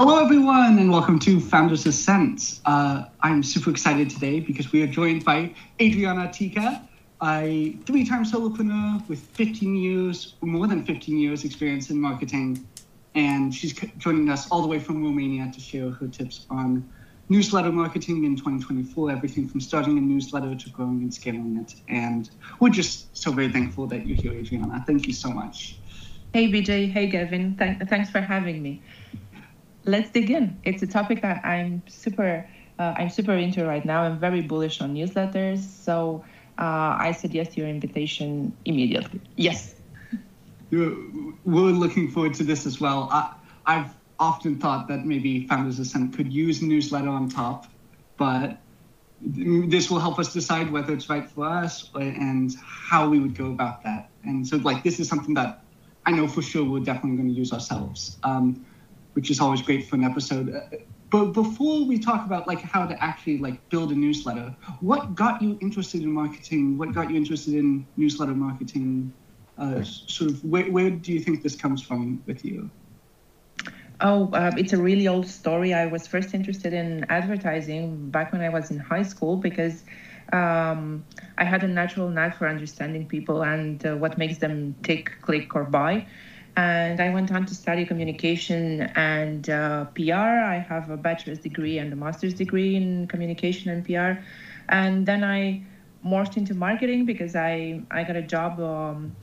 [0.00, 2.60] Hello, everyone, and welcome to Founders Ascent.
[2.64, 6.88] Uh, I'm super excited today because we are joined by Adriana Tica,
[7.22, 12.66] a three-time solopreneur with 15 years, more than 15 years experience in marketing.
[13.14, 16.90] And she's joining us all the way from Romania to share her tips on
[17.28, 21.74] newsletter marketing in 2024, everything from starting a newsletter to growing and scaling it.
[21.90, 24.82] And we're just so very thankful that you're here, Adriana.
[24.86, 25.76] Thank you so much.
[26.32, 26.90] Hey, BJ.
[26.90, 27.54] Hey, Gavin.
[27.58, 28.82] Th- thanks for having me
[29.84, 30.58] let's dig in.
[30.64, 32.46] It's a topic that I'm super
[32.78, 34.02] uh, I'm super into right now.
[34.02, 36.24] I'm very bullish on newsletters, so
[36.58, 39.20] uh, I said yes to your invitation immediately.
[39.36, 39.74] Yes.
[40.70, 40.94] We're
[41.44, 43.08] looking forward to this as well.
[43.12, 43.34] I,
[43.66, 47.66] I've often thought that maybe Founders Ascent could use newsletter on top,
[48.16, 48.56] but
[49.20, 53.46] this will help us decide whether it's right for us and how we would go
[53.46, 54.08] about that.
[54.24, 55.64] And so, like, this is something that
[56.06, 58.16] I know for sure we're definitely going to use ourselves.
[58.22, 58.64] Um,
[59.14, 60.54] which is always great for an episode.
[60.54, 60.76] Uh,
[61.10, 65.42] but before we talk about like how to actually like build a newsletter, what got
[65.42, 66.78] you interested in marketing?
[66.78, 69.12] What got you interested in newsletter marketing?
[69.58, 72.70] Uh, sort of where, where do you think this comes from with you?
[74.02, 75.74] Oh, uh, it's a really old story.
[75.74, 79.84] I was first interested in advertising back when I was in high school because
[80.32, 81.04] um,
[81.36, 85.54] I had a natural knack for understanding people and uh, what makes them tick, click,
[85.54, 86.06] or buy
[86.56, 90.12] and I went on to study communication and uh, PR.
[90.12, 94.22] I have a bachelor's degree and a master's degree in communication and PR.
[94.68, 95.62] And then I
[96.04, 99.14] morphed into marketing because I, I got a job um,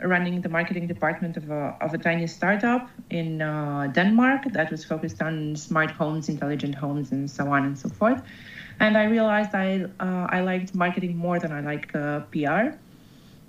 [0.00, 4.84] running the marketing department of a, of a tiny startup in uh, Denmark that was
[4.84, 8.22] focused on smart homes, intelligent homes, and so on and so forth.
[8.80, 12.76] And I realized I, uh, I liked marketing more than I like uh, PR.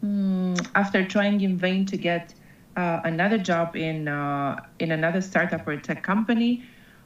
[0.03, 2.33] Mm, after trying in vain to get
[2.75, 6.63] uh, another job in uh, in another startup or tech company,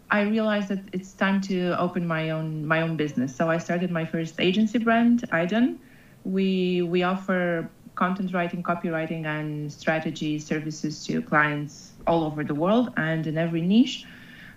[0.09, 3.35] I realized that it's time to open my own my own business.
[3.35, 5.77] So I started my first agency brand, Idunn.
[6.23, 12.93] We we offer content writing, copywriting, and strategy services to clients all over the world
[12.95, 14.05] and in every niche.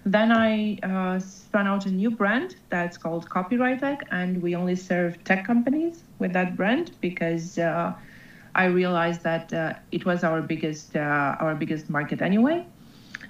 [0.04, 5.22] Then I uh, spun out a new brand that's called Copywritech, and we only serve
[5.24, 7.92] tech companies with that brand because uh,
[8.54, 12.66] I realized that uh, it was our biggest uh, our biggest market anyway.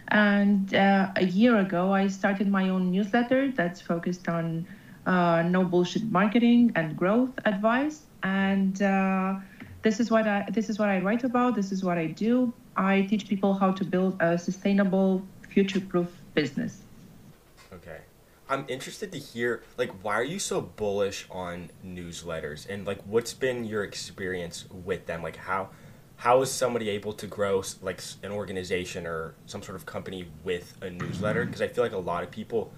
[0.09, 4.67] And uh, a year ago, I started my own newsletter that's focused on
[5.07, 8.03] uh, no bullshit marketing and growth advice.
[8.23, 8.75] And
[9.83, 11.55] this is what I this is what I write about.
[11.55, 12.53] This is what I do.
[12.77, 16.83] I teach people how to build a sustainable, future-proof business.
[18.51, 22.69] I'm interested to hear like why are you so bullish on newsletters?
[22.69, 25.23] And like what's been your experience with them?
[25.23, 25.71] Like how
[26.17, 30.77] how is somebody able to grow like an organization or some sort of company with
[30.83, 31.45] a newsletter?
[31.45, 32.73] Because I feel like a lot of people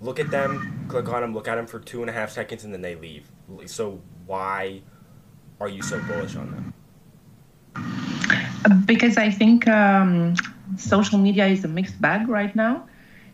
[0.00, 2.64] look at them click on them look at them for two and a half seconds
[2.64, 3.30] and then they leave.
[3.66, 4.80] So why
[5.60, 6.72] are you so bullish on them?
[8.86, 10.34] Because I think um,
[10.78, 12.86] social media is a mixed bag right now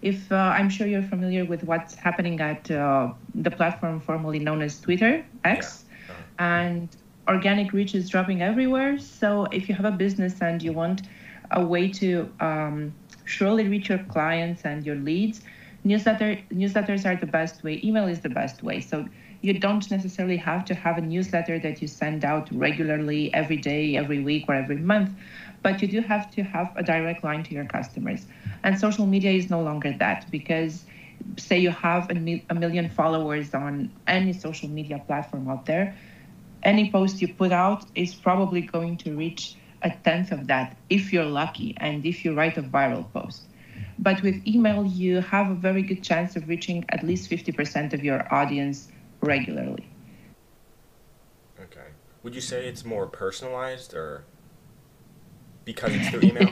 [0.05, 4.61] if uh, I'm sure you're familiar with what's happening at uh, the platform formerly known
[4.61, 6.13] as Twitter, X, yeah.
[6.13, 6.23] uh-huh.
[6.45, 6.89] and
[7.27, 8.99] organic reach is dropping everywhere.
[8.99, 11.03] So if you have a business and you want
[11.53, 12.95] a way to um,
[13.25, 15.41] surely reach your clients and your leads,
[15.85, 17.81] newsletter newsletters are the best way.
[17.83, 18.81] Email is the best way.
[18.83, 19.09] So
[19.41, 23.97] you don't necessarily have to have a newsletter that you send out regularly every day,
[23.97, 25.11] every week, or every month
[25.65, 28.27] but you do have to have a direct line to your customers.
[28.63, 30.85] And social media is no longer that because
[31.39, 35.97] say you have a, a million followers on any social media platform out there,
[36.63, 41.13] any post you put out is probably going to reach a tenth of that if
[41.13, 43.43] you're lucky and if you write a viral post.
[43.99, 48.05] But with email, you have a very good chance of reaching at least 50% of
[48.05, 48.89] your audience
[49.23, 49.89] regularly.
[51.59, 51.89] Okay.
[52.23, 54.25] Would you say it's more personalized or?
[55.65, 56.51] Because it's through email?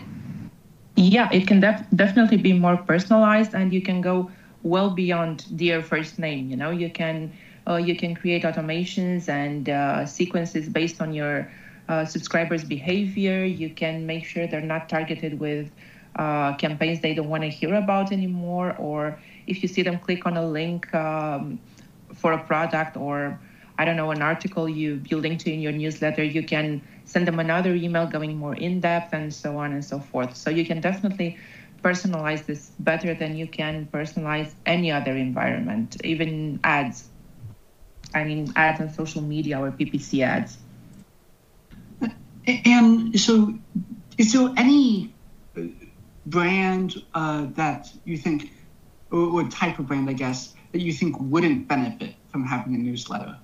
[0.97, 4.31] yeah, it can def- definitely be more personalized, and you can go
[4.63, 6.51] well beyond dear first name.
[6.51, 7.33] You know, you can
[7.69, 11.51] uh, you can create automations and uh, sequences based on your
[11.89, 13.45] uh, subscribers' behavior.
[13.45, 15.71] You can make sure they're not targeted with
[16.17, 20.27] uh, campaigns they don't want to hear about anymore, or if you see them click
[20.27, 21.59] on a link um,
[22.15, 23.39] for a product or
[23.79, 27.27] I don't know an article you you link to in your newsletter, you can send
[27.27, 30.37] them another email going more in depth and so on and so forth.
[30.37, 31.39] So you can definitely
[31.83, 37.09] personalize this better than you can personalize any other environment, even ads.
[38.15, 40.59] I mean, ads on social media or PPC ads.
[42.47, 43.55] And so,
[44.19, 45.15] is there any
[46.27, 48.51] brand uh, that you think
[49.11, 52.79] or, or type of brand, I guess, that you think wouldn't benefit from having a
[52.79, 53.39] newsletter?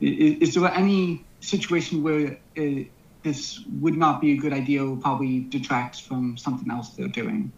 [0.00, 2.84] Is, is there any situation where uh,
[3.22, 7.52] this would not be a good idea or probably detracts from something else they're doing?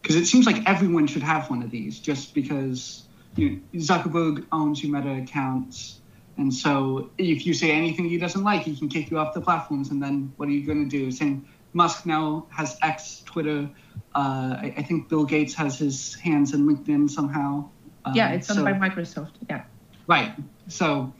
[0.00, 3.04] Because it seems like everyone should have one of these just because
[3.36, 6.00] you know, Zuckerberg owns your Meta accounts.
[6.36, 9.40] And so if you say anything he doesn't like, he can kick you off the
[9.40, 9.90] platforms.
[9.90, 11.10] And then what are you going to do?
[11.10, 13.68] Same, Musk now has X, Twitter.
[14.14, 17.68] Uh, I, I, think Bill Gates has his hands in LinkedIn somehow.
[18.04, 19.32] Uh, yeah, it's owned so, by Microsoft.
[19.48, 19.64] Yeah.
[20.06, 20.32] Right.
[20.66, 21.12] So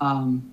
[0.00, 0.51] um,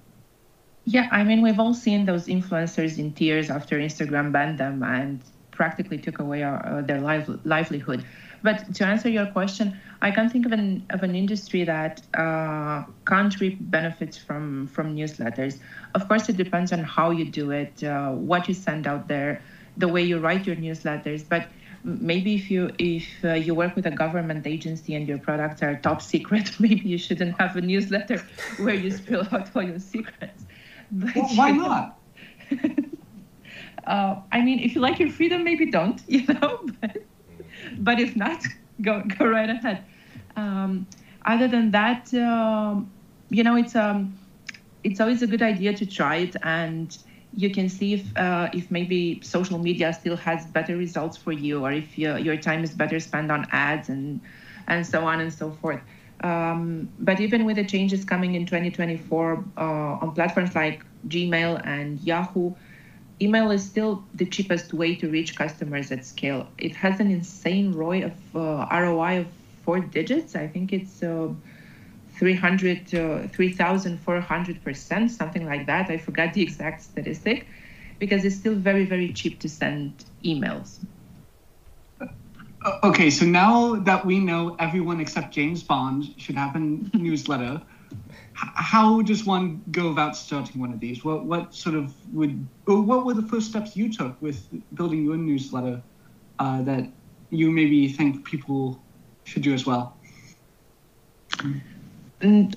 [0.89, 5.21] yeah, I mean, we've all seen those influencers in tears after Instagram banned them and
[5.51, 8.03] practically took away our, uh, their live, livelihood.
[8.41, 12.85] But to answer your question, I can't think of an of an industry that uh,
[13.05, 15.59] can't reap benefits from from newsletters.
[15.93, 19.41] Of course, it depends on how you do it, uh, what you send out there,
[19.77, 21.21] the way you write your newsletters.
[21.27, 21.49] But
[21.83, 25.75] maybe if you if uh, you work with a government agency and your products are
[25.75, 28.17] top secret, maybe you shouldn't have a newsletter
[28.57, 30.45] where you spill out all your secrets.
[30.91, 31.99] But, well, why not?
[33.87, 36.01] uh, I mean, if you like your freedom, maybe don't.
[36.07, 36.97] You know, but,
[37.77, 38.43] but if not,
[38.81, 39.83] go go right ahead.
[40.35, 40.87] Um,
[41.25, 42.91] other than that, um,
[43.29, 44.17] you know, it's um,
[44.83, 46.97] it's always a good idea to try it and
[47.35, 51.63] you can see if uh, if maybe social media still has better results for you,
[51.63, 54.21] or if your, your time is better spent on ads and
[54.67, 55.81] and so on and so forth.
[56.21, 61.99] Um, but even with the changes coming in 2024 uh, on platforms like Gmail and
[62.01, 62.53] Yahoo,
[63.21, 66.47] email is still the cheapest way to reach customers at scale.
[66.57, 69.27] It has an insane ROI of uh, ROI of
[69.63, 70.35] four digits.
[70.35, 71.29] I think it's uh,
[72.19, 77.47] 300 uh, 3400 percent something like that i forgot the exact statistic
[77.97, 79.93] because it's still very very cheap to send
[80.25, 80.79] emails
[82.83, 86.59] okay so now that we know everyone except james bond should have a
[86.93, 87.61] newsletter
[88.33, 93.05] how does one go about starting one of these what what sort of would what
[93.05, 95.81] were the first steps you took with building your newsletter
[96.39, 96.85] uh, that
[97.29, 98.81] you maybe think people
[99.23, 99.99] should do as well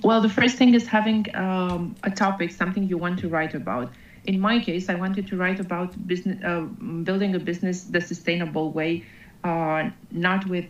[0.03, 3.93] well, the first thing is having um, a topic, something you want to write about.
[4.25, 6.61] In my case, I wanted to write about business, uh,
[7.03, 9.05] building a business the sustainable way,
[9.43, 10.65] uh, not with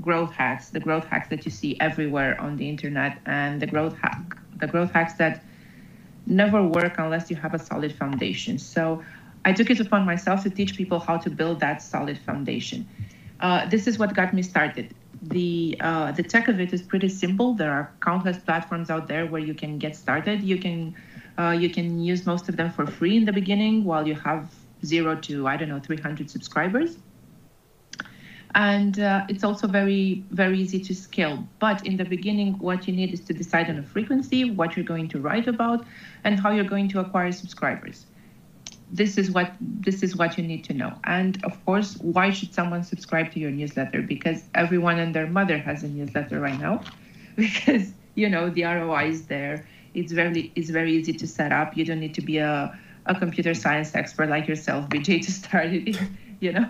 [0.00, 3.96] growth hacks, the growth hacks that you see everywhere on the internet, and the growth
[3.98, 4.20] hack,
[4.58, 5.42] the growth hacks that
[6.26, 8.58] never work unless you have a solid foundation.
[8.58, 9.02] So,
[9.44, 12.88] I took it upon myself to teach people how to build that solid foundation.
[13.38, 14.92] Uh, this is what got me started
[15.22, 17.54] the uh, the tech of it is pretty simple.
[17.54, 20.42] There are countless platforms out there where you can get started.
[20.42, 20.94] You can
[21.38, 24.50] uh, you can use most of them for free in the beginning while you have
[24.84, 26.98] zero to I don't know 300 subscribers.
[28.54, 31.46] And uh, it's also very very easy to scale.
[31.58, 34.84] But in the beginning, what you need is to decide on a frequency, what you're
[34.84, 35.84] going to write about,
[36.24, 38.06] and how you're going to acquire subscribers.
[38.90, 40.92] This is what this is what you need to know.
[41.04, 44.00] And of course why should someone subscribe to your newsletter?
[44.02, 46.82] Because everyone and their mother has a newsletter right now.
[47.36, 49.66] Because you know the roi is there.
[49.92, 51.76] It's very it's very easy to set up.
[51.76, 55.66] You don't need to be a, a computer science expert like yourself bj to start
[55.66, 55.98] it
[56.40, 56.68] you know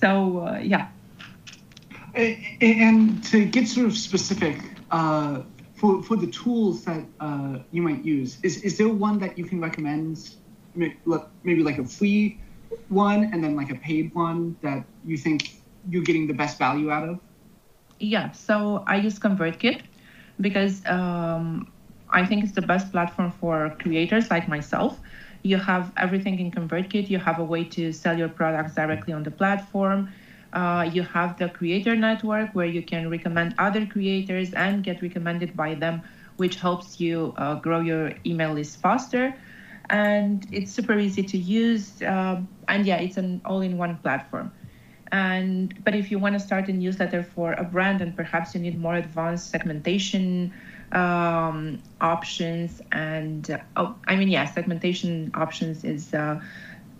[0.00, 0.88] so uh, yeah
[2.14, 4.58] and to get sort of specific
[4.90, 5.42] uh,
[5.74, 9.44] for, for the tools that uh, you might use, is, is there one that you
[9.44, 10.36] can recommend,
[10.74, 12.38] maybe like a free
[12.88, 15.54] one and then like a paid one that you think
[15.88, 17.18] you're getting the best value out of?
[17.98, 19.82] Yeah, so I use ConvertKit
[20.40, 21.72] because um,
[22.10, 24.98] I think it's the best platform for creators like myself.
[25.42, 27.08] You have everything in ConvertKit.
[27.08, 30.10] You have a way to sell your products directly on the platform.
[30.52, 35.56] Uh, you have the creator network where you can recommend other creators and get recommended
[35.56, 36.02] by them,
[36.36, 39.34] which helps you uh, grow your email list faster.
[39.88, 42.02] And it's super easy to use.
[42.02, 44.52] Uh, and yeah, it's an all in one platform.
[45.12, 48.60] And but if you want to start a newsletter for a brand and perhaps you
[48.60, 50.52] need more advanced segmentation
[50.92, 56.40] um, options and oh, I mean yeah, segmentation options is uh,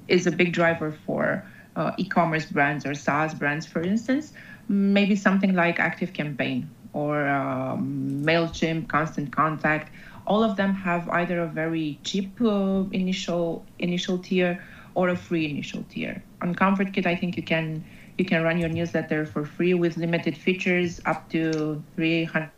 [0.09, 1.45] is a big driver for
[1.77, 4.33] uh, e-commerce brands or SaaS brands, for instance,
[4.69, 9.93] maybe something like active campaign or um, Mailchimp, Constant Contact.
[10.27, 14.63] All of them have either a very cheap uh, initial initial tier
[14.95, 16.23] or a free initial tier.
[16.43, 17.85] On ConvertKit, I think you can
[18.19, 22.51] you can run your newsletter for free with limited features up to 300.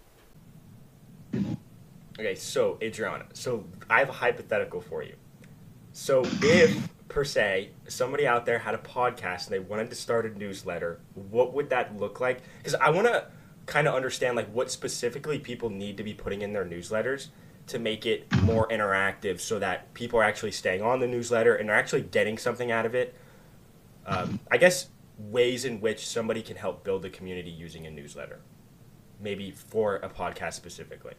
[2.19, 5.15] Okay, so Adriana, so I have a hypothetical for you.
[5.93, 10.27] So if per se, somebody out there had a podcast and they wanted to start
[10.27, 12.43] a newsletter, what would that look like?
[12.59, 13.27] Because I want to
[13.67, 17.29] kind of understand like what specifically people need to be putting in their newsletters
[17.69, 21.71] to make it more interactive so that people are actually staying on the newsletter and
[21.71, 23.15] are actually getting something out of it.
[24.05, 28.41] Um, I guess ways in which somebody can help build a community using a newsletter,
[29.23, 31.15] maybe for a podcast specifically.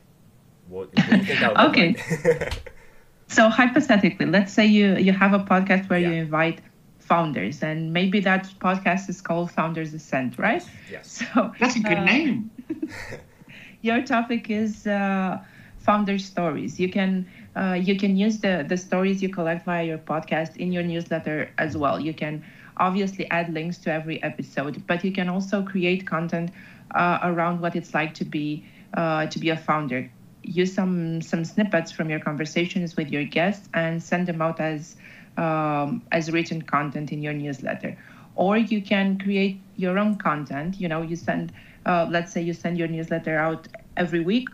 [0.67, 1.95] What, what do you think that would okay.
[2.29, 2.73] like?
[3.27, 6.09] so hypothetically, let's say you you have a podcast where Yeah.
[6.09, 6.61] you invite
[6.99, 10.63] founders, and maybe that podcast is called Founders Ascent, right?
[10.89, 11.23] yes.
[11.33, 12.51] So That's a good uh, name.
[13.81, 15.39] your topic is uh,
[15.77, 16.79] founder stories.
[16.79, 20.71] You can uh, you can use the the stories you collect via your podcast in
[20.71, 21.99] your newsletter as well.
[21.99, 22.43] You can
[22.77, 26.51] obviously add links to every episode, but you can also create content
[26.93, 30.09] uh, around what it's like to be uh, to be a founder.
[30.43, 34.95] Use some some snippets from your conversations with your guests and send them out as
[35.37, 37.97] um, as written content in your newsletter.
[38.35, 40.79] Or you can create your own content.
[40.79, 41.53] You know, you send,
[41.85, 44.49] uh, let's say you send your newsletter out every week.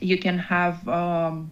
[0.00, 1.50] You can have um,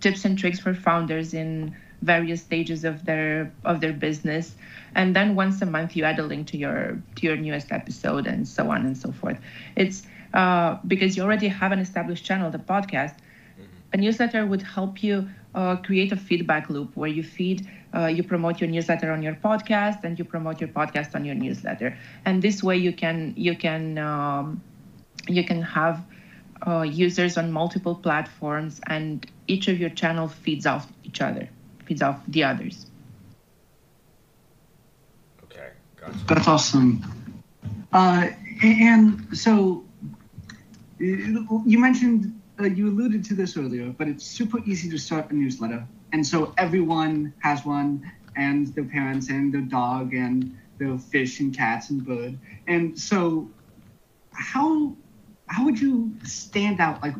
[0.00, 4.56] tips and tricks for founders in various stages of their of their business,
[4.94, 8.26] and then once a month you add a link to your to your newest episode,
[8.26, 9.38] and so on and so forth.
[9.76, 10.02] It's
[10.34, 13.16] uh, because you already have an established channel, the podcast.
[13.92, 18.22] A newsletter would help you uh, create a feedback loop where you feed uh, you
[18.22, 21.96] promote your newsletter on your podcast and you promote your podcast on your newsletter.
[22.24, 24.62] And this way you can you can um,
[25.28, 26.04] you can have
[26.66, 31.48] uh, users on multiple platforms and each of your channel feeds off each other
[31.84, 32.86] feeds off the others
[35.44, 35.70] Okay,
[36.04, 36.24] gotcha.
[36.26, 37.02] That's awesome.
[37.92, 38.28] Uh,
[38.62, 39.84] and so
[41.00, 45.34] you mentioned uh, you alluded to this earlier, but it's super easy to start a
[45.34, 51.40] newsletter, and so everyone has one, and their parents and their dog and their fish
[51.40, 53.50] and cats and bird, and so
[54.32, 54.94] how
[55.46, 57.02] how would you stand out?
[57.02, 57.14] Like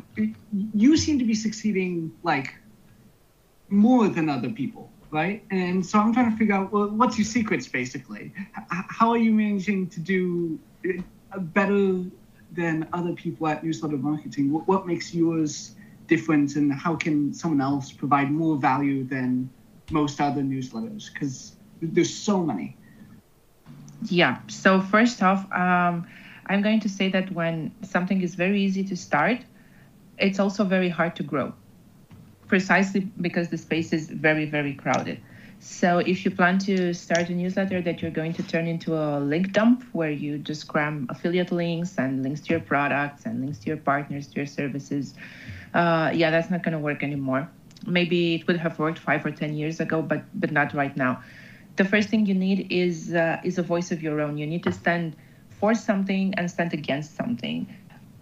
[0.73, 2.53] you seem to be succeeding like
[3.69, 5.43] more than other people, right?
[5.49, 8.33] And so I'm trying to figure out well, what's your secrets basically.
[8.57, 12.03] H- how are you managing to do uh, better
[12.51, 14.51] than other people at newsletter marketing?
[14.51, 15.75] What, what makes yours
[16.07, 19.49] different, and how can someone else provide more value than
[19.89, 21.11] most other newsletters?
[21.11, 22.77] Because there's so many.
[24.03, 24.39] Yeah.
[24.47, 26.05] So first off, um,
[26.47, 29.39] I'm going to say that when something is very easy to start,
[30.17, 31.53] it's also very hard to grow,
[32.47, 35.19] precisely because the space is very, very crowded.
[35.59, 39.19] So if you plan to start a newsletter that you're going to turn into a
[39.19, 43.59] link dump where you just cram affiliate links and links to your products and links
[43.59, 45.15] to your partners, to your services,
[45.73, 47.49] uh, yeah, that's not going to work anymore.
[47.87, 51.23] Maybe it would have worked five or ten years ago, but but not right now.
[51.75, 54.37] The first thing you need is uh, is a voice of your own.
[54.37, 55.15] You need to stand
[55.59, 57.67] for something and stand against something.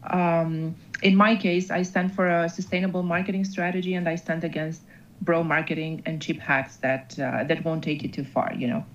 [0.09, 4.81] Um, in my case, I stand for a sustainable marketing strategy, and I stand against
[5.21, 8.53] bro marketing and cheap hacks that uh, that won't take you too far.
[8.53, 8.85] You know,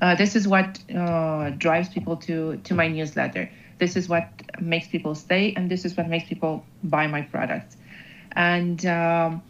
[0.00, 3.50] uh, this is what uh, drives people to to my newsletter.
[3.78, 4.28] This is what
[4.60, 7.76] makes people stay, and this is what makes people buy my products.
[8.32, 9.42] And um,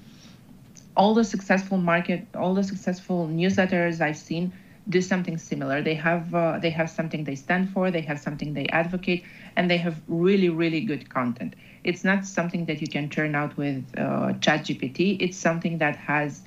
[0.96, 4.52] all the successful market, all the successful newsletters I've seen
[4.88, 5.82] do something similar.
[5.82, 9.24] They have uh, they have something they stand for, they have something they advocate,
[9.56, 11.54] and they have really really good content.
[11.84, 15.18] It's not something that you can churn out with uh, ChatGPT.
[15.20, 16.42] It's something that has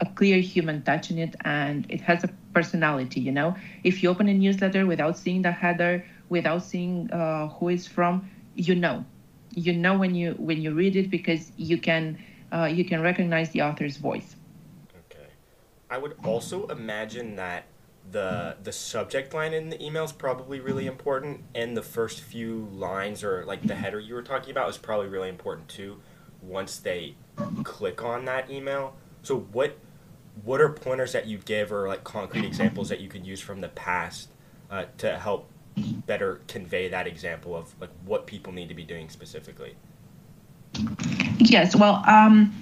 [0.00, 3.20] a clear human touch in it, and it has a personality.
[3.20, 7.68] You know, if you open a newsletter without seeing the header, without seeing uh, who
[7.68, 9.04] it's from, you know,
[9.54, 12.18] you know when you when you read it because you can
[12.52, 14.36] uh, you can recognize the author's voice.
[15.10, 15.26] Okay.
[15.90, 17.64] I would also imagine that
[18.10, 22.68] the the subject line in the email is probably really important, and the first few
[22.72, 26.00] lines or like the header you were talking about is probably really important too.
[26.42, 27.14] Once they
[27.62, 29.78] click on that email, so what
[30.42, 33.60] what are pointers that you give or like concrete examples that you could use from
[33.60, 34.28] the past
[34.70, 35.48] uh, to help
[36.06, 39.74] better convey that example of like what people need to be doing specifically?
[41.38, 42.52] Yes, well, um,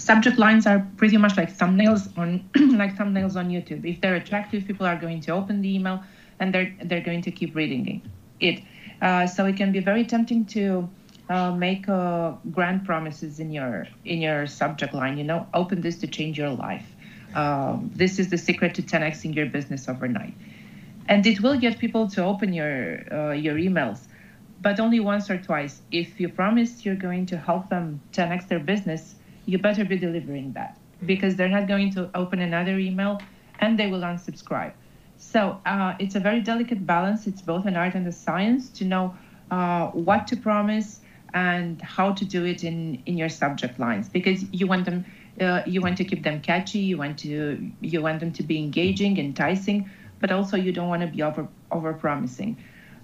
[0.00, 3.84] subject lines are pretty much like thumbnails on like thumbnails on YouTube.
[3.84, 6.02] If they're attractive, people are going to open the email
[6.40, 8.02] and they're they're going to keep reading
[8.40, 8.62] it.
[9.02, 10.88] Uh, so it can be very tempting to
[11.28, 15.18] uh, make uh, grand promises in your in your subject line.
[15.18, 16.86] You know, open this to change your life.
[17.34, 20.34] Um, this is the secret to 10xing your business overnight,
[21.08, 24.00] and it will get people to open your uh, your emails
[24.62, 25.80] but only once or twice.
[25.90, 29.14] If you promise you're going to help them 10x their business,
[29.50, 30.72] you better be delivering that.
[31.12, 33.12] because they're not going to open another email
[33.60, 34.72] and they will unsubscribe.
[35.16, 37.26] So uh, it's a very delicate balance.
[37.26, 39.04] It's both an art and a science to know
[39.50, 41.00] uh, what to promise
[41.32, 45.04] and how to do it in, in your subject lines because you want them
[45.40, 48.58] uh, you want to keep them catchy you want to you want them to be
[48.58, 49.88] engaging enticing
[50.20, 52.56] but also you don't want to be over over promising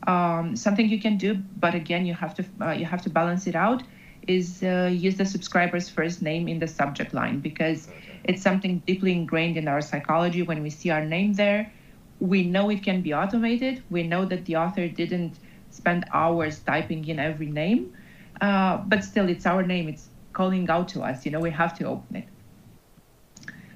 [0.06, 1.34] um, something you can do
[1.64, 3.82] but again you have to uh, you have to balance it out
[4.26, 7.88] is uh, use the subscriber's first name in the subject line because
[8.24, 10.42] it's something deeply ingrained in our psychology.
[10.42, 11.72] When we see our name there
[12.18, 13.82] we know it can be automated.
[13.90, 15.38] We know that the author didn't
[15.70, 17.94] spend hours typing in every name
[18.40, 19.88] uh, but still it's our name.
[19.88, 21.24] It's calling out to us.
[21.24, 22.28] You know we have to open it.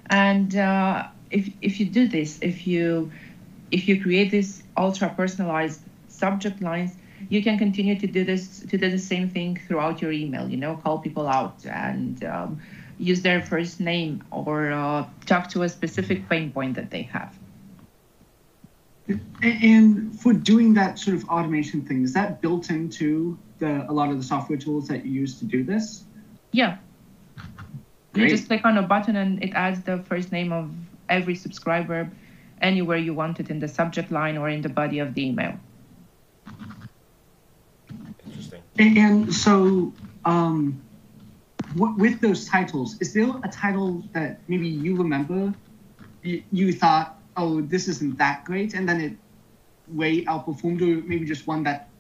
[0.07, 3.12] And uh, if, if you do this if you
[3.71, 6.97] if you create this ultra personalized subject lines
[7.30, 10.56] you can continue to do this to do the same thing throughout your email you
[10.58, 12.60] know call people out and um,
[13.00, 17.37] use their first name or uh, talk to a specific pain point that they have.
[19.42, 24.10] And for doing that sort of automation thing is that built into the a lot
[24.10, 26.04] of the software tools that you use to do this?
[26.52, 26.76] Yeah.
[28.12, 28.25] Great.
[28.25, 30.70] you just click on a button and it adds the first name of
[31.08, 32.10] every subscriber
[32.60, 35.54] anywhere you want it in the subject line or in the body of the email
[38.26, 38.62] Interesting.
[38.80, 39.92] And so,
[40.25, 40.80] um,
[41.75, 45.52] what, with those titles, is there a title that maybe you remember
[46.22, 49.12] you, you thought, oh, this isn't that great, and then it
[49.88, 51.90] way outperformed, or maybe just one that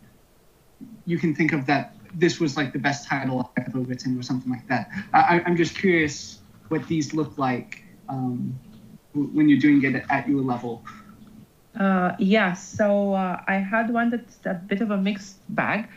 [1.04, 4.22] you can think of that this was like the best title I've ever written, or
[4.22, 4.90] something like that?
[5.12, 8.58] I, I'm just curious what these look like um,
[9.12, 10.82] when you're doing it at your level.
[11.78, 15.88] Uh, yeah, so uh, I had one that's a bit of a mixed bag.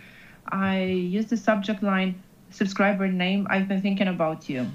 [0.48, 2.22] I use the subject line
[2.54, 4.68] subscriber name, I've been thinking about you.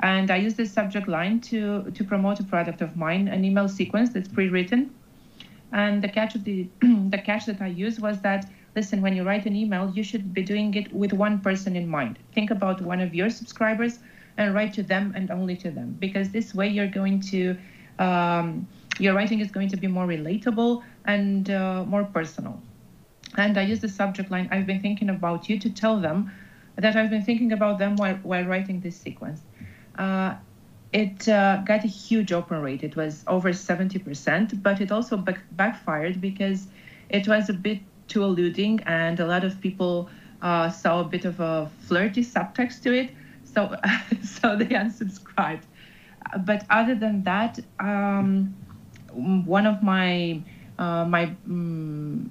[0.00, 3.68] And I use this subject line to, to promote a product of mine, an email
[3.68, 4.94] sequence that's pre-written.
[5.72, 9.22] And the catch of the the catch that I used was that listen, when you
[9.22, 12.18] write an email, you should be doing it with one person in mind.
[12.32, 13.98] Think about one of your subscribers
[14.36, 17.56] and write to them and only to them, because this way you're going to
[17.98, 18.66] um,
[18.98, 22.60] your writing is going to be more relatable and uh, more personal.
[23.36, 26.30] And I use the subject line, I've been thinking about you to tell them
[26.76, 29.40] that I've been thinking about them while, while writing this sequence.
[29.96, 30.34] Uh,
[30.92, 32.84] it uh, got a huge open rate.
[32.84, 36.68] It was over 70%, but it also back- backfired because
[37.08, 40.08] it was a bit too alluding, and a lot of people
[40.42, 43.10] uh, saw a bit of a flirty subtext to it.
[43.44, 43.74] So,
[44.22, 45.62] so they unsubscribed.
[46.44, 48.54] But other than that, um,
[49.12, 50.42] one of my
[50.78, 52.30] uh, my um,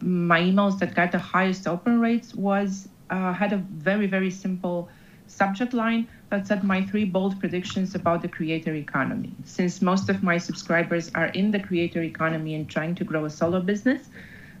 [0.00, 4.88] my emails that got the highest open rates was uh, had a very very simple
[5.26, 9.32] subject line that said my three bold predictions about the creator economy.
[9.44, 13.30] Since most of my subscribers are in the creator economy and trying to grow a
[13.30, 14.08] solo business,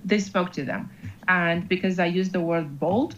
[0.04, 0.90] they spoke to them.
[1.28, 3.16] And because I used the word bold,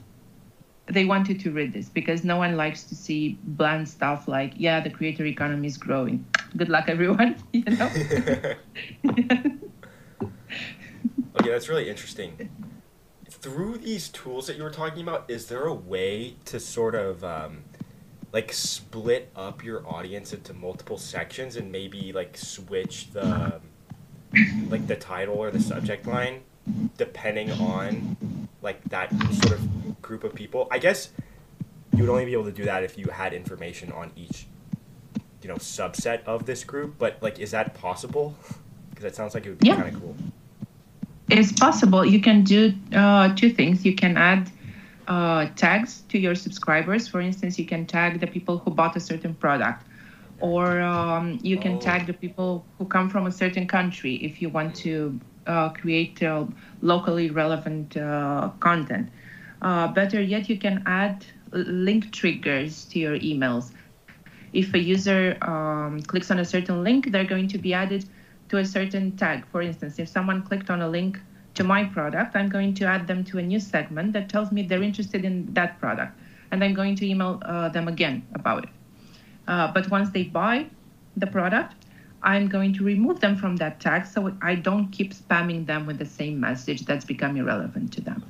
[0.86, 4.80] they wanted to read this because no one likes to see bland stuff like, yeah,
[4.80, 6.24] the creator economy is growing.
[6.56, 7.36] Good luck, everyone.
[7.52, 7.90] You know?
[11.40, 12.50] Okay, that's really interesting.
[13.30, 17.22] Through these tools that you were talking about, is there a way to sort of
[17.22, 17.62] um,
[18.32, 23.60] like split up your audience into multiple sections and maybe like switch the
[24.68, 26.42] like the title or the subject line
[26.98, 30.66] depending on like that sort of group of people?
[30.70, 31.10] I guess
[31.94, 34.46] you would only be able to do that if you had information on each
[35.42, 38.34] you know subset of this group, but like is that possible?
[38.90, 39.76] Because it sounds like it would be Yeah.
[39.76, 40.16] kind of cool.
[41.30, 42.04] It's possible.
[42.04, 43.84] You can do uh, two things.
[43.84, 44.50] You can add
[45.06, 47.08] uh, tags to your subscribers.
[47.08, 49.84] For instance, you can tag the people who bought a certain product,
[50.40, 51.78] or um, you can Oh.
[51.78, 56.22] tag the people who come from a certain country if you want to uh, create
[56.22, 56.44] uh,
[56.80, 59.10] locally relevant uh, content.
[59.60, 63.72] Uh, better yet, you can add link triggers to your emails.
[64.52, 68.04] If a user um, clicks on a certain link, they're going to be added
[68.48, 69.44] to a certain tag.
[69.52, 71.20] For instance, if someone clicked on a link
[71.54, 74.62] to my product, I'm going to add them to a new segment that tells me
[74.62, 76.18] they're interested in that product.
[76.50, 78.70] And I'm going to email uh, them again about it.
[79.46, 80.66] Uh, but once they buy
[81.16, 81.74] the product,
[82.22, 85.98] I'm going to remove them from that tag so I don't keep spamming them with
[85.98, 88.24] the same message that's become irrelevant to them.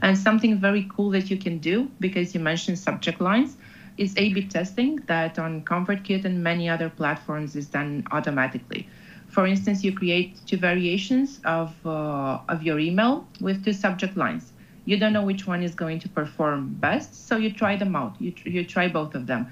[0.00, 3.56] And something very cool that you can do, because you mentioned subject lines,
[3.98, 8.88] is A B testing that on ConvertKit and many other platforms is done automatically.
[9.32, 14.52] For instance, you create two variations of, uh, of your email with two subject lines.
[14.84, 18.14] You don't know which one is going to perform best, so you try them out.
[18.20, 19.50] You, tr- you try both of them.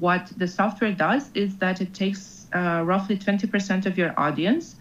[0.00, 4.76] what the software does is that it takes uh, roughly 20% of your audience.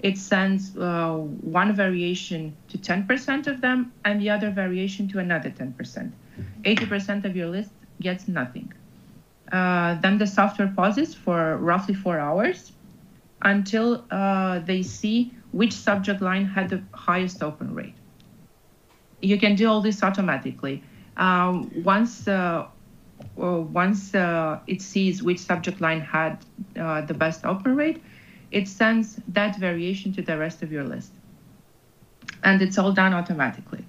[0.00, 1.14] It sends uh,
[1.60, 6.12] one variation to 10% of them and the other variation to another 10%.
[6.62, 8.72] 80% of your list gets nothing.
[9.50, 12.72] Uh, then the software pauses for roughly four hours
[13.42, 17.94] until uh, they see which subject line had the highest open rate.
[19.20, 20.82] You can do all this automatically.
[21.16, 22.66] Um, once uh,
[23.36, 26.44] once uh, it sees which subject line had
[26.78, 28.02] uh, the best open rate,
[28.50, 31.12] it sends that variation to the rest of your list.
[32.44, 33.84] And it's all done automatically.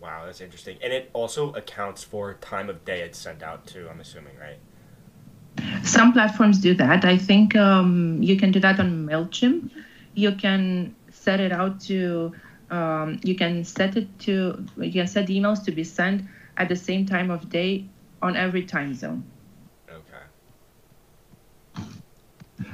[0.00, 0.78] Wow, that's interesting.
[0.82, 4.58] And it also accounts for time of day it's sent out to, I'm assuming, right?
[5.82, 7.04] Some platforms do that.
[7.04, 9.70] I think um, you can do that on MailChimp.
[10.14, 12.32] You can set it out to,
[12.70, 16.22] um, you can set it to, you can set emails to be sent
[16.56, 17.86] at the same time of day
[18.22, 19.24] on every time zone.
[19.88, 20.24] Okay.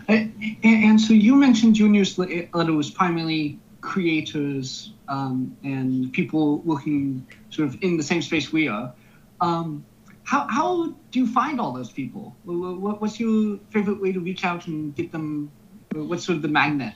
[0.09, 7.68] And, and so you mentioned your newsletter was primarily creators um, and people looking sort
[7.68, 8.92] of in the same space we are.
[9.40, 9.85] Um,
[10.25, 12.37] how, how do you find all those people?
[12.45, 15.51] What's your favorite way to reach out and get them?
[15.93, 16.95] What's sort of the magnet?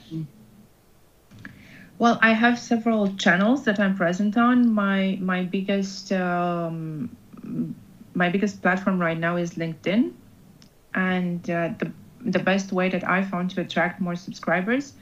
[1.99, 4.71] Well, I have several channels that I'm present on.
[4.71, 7.15] My my biggest um,
[8.13, 10.13] my biggest platform right now is LinkedIn,
[10.93, 14.93] and uh, the the best way that I found to attract more subscribers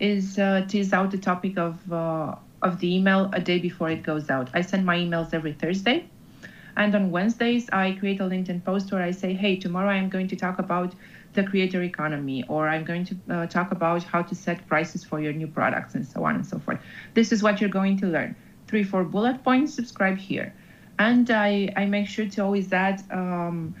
[0.00, 4.02] is uh, tease out the topic of uh, of the email a day before it
[4.02, 4.50] goes out.
[4.52, 6.08] I send my emails every Thursday,
[6.76, 10.28] and on Wednesdays I create a LinkedIn post where I say, "Hey, tomorrow I'm going
[10.28, 10.94] to talk about
[11.34, 15.20] the creator economy, or I'm going to uh, talk about how to set prices for
[15.20, 16.80] your new products, and so on and so forth.
[17.14, 18.34] This is what you're going to learn.
[18.66, 19.74] Three, four bullet points.
[19.74, 20.52] Subscribe here."
[20.98, 23.74] And I, I make sure to always add um,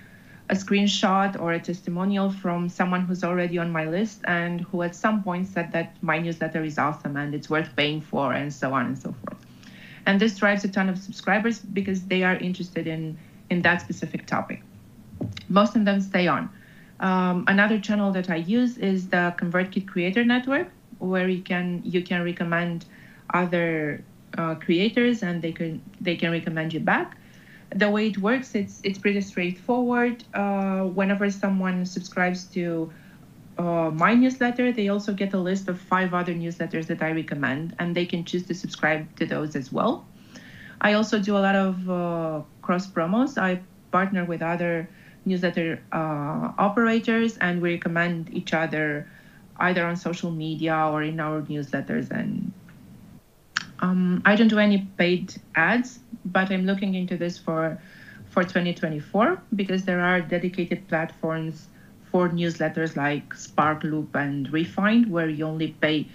[0.48, 4.96] a screenshot or a testimonial from someone who's already on my list and who at
[4.96, 8.72] some point said that my newsletter is awesome and it's worth paying for and so
[8.72, 9.49] on and so forth.
[10.06, 13.18] And this drives a ton of subscribers because they are interested in,
[13.50, 14.62] in that specific topic.
[15.48, 16.50] Most of them stay on.
[17.00, 22.02] Um, another channel that I use is the ConvertKit Creator Network, where you can you
[22.02, 22.84] can recommend
[23.32, 24.04] other
[24.36, 27.16] uh, creators and they can they can recommend you back
[27.74, 32.92] the way it works it's it's pretty straightforward uh, whenever someone subscribes to
[33.60, 37.76] uh, my newsletter they also get a list of five other newsletters that i recommend
[37.78, 40.06] and they can choose to subscribe to those as well.
[40.80, 43.36] I also do a lot of uh, cross promos.
[43.36, 44.88] I partner with other
[45.26, 49.06] newsletter uh, operators and we recommend each other
[49.58, 52.52] either on social media or in our newsletters and
[53.80, 57.80] um, I don't do any paid ads, but I'm looking into this for
[58.30, 61.66] for 2024 because there are dedicated platforms
[62.10, 66.08] for newsletters like Sparkloop and Refined where you only pay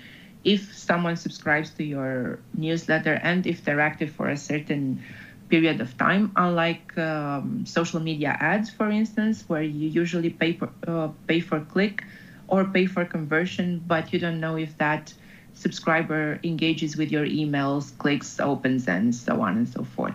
[0.43, 5.01] if someone subscribes to your newsletter and if they're active for a certain
[5.49, 10.69] period of time unlike um, social media ads for instance where you usually pay for
[10.88, 12.03] uh, pay for click
[12.47, 15.13] or pay for conversion but you don't know if that
[15.55, 20.13] subscriber engages with your emails, clicks, opens, and so on and so forth.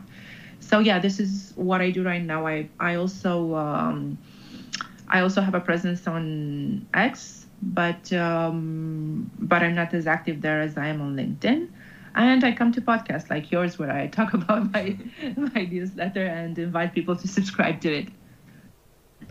[0.60, 2.46] So yeah, this is what I do right now.
[2.46, 4.18] I I also um,
[5.10, 10.60] I also have a presence on X, but um, but I'm not as active there
[10.60, 11.68] as I am on LinkedIn.
[12.14, 14.96] And I come to podcasts like yours where I talk about my
[15.36, 18.08] my newsletter and invite people to subscribe to it.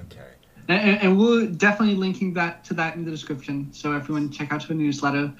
[0.02, 0.20] Okay.
[0.68, 4.64] And, and we're definitely linking that to that in the description, so everyone check out
[4.64, 5.34] her newsletter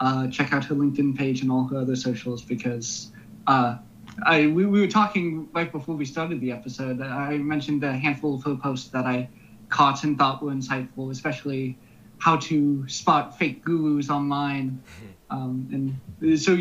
[0.00, 3.12] uh, check out her LinkedIn page and all her other socials because
[3.46, 3.76] uh,
[4.24, 7.00] I we, we were talking right before we started the episode.
[7.00, 9.28] I mentioned a handful of her posts that I
[9.70, 11.78] caught and thought were insightful, especially
[12.18, 14.82] how to spot fake gurus online.
[15.30, 16.58] Um, and so,